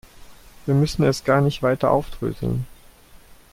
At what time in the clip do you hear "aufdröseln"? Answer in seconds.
1.91-2.65